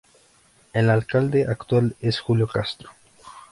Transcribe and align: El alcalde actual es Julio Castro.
El 0.73 0.89
alcalde 0.89 1.45
actual 1.47 1.95
es 2.01 2.19
Julio 2.21 2.47
Castro. 2.47 2.89